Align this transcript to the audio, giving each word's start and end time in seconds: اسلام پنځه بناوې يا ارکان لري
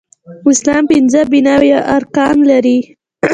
اسلام 0.51 0.83
پنځه 0.91 1.21
بناوې 1.31 1.69
يا 1.73 1.79
ارکان 1.97 2.35
لري 2.49 2.77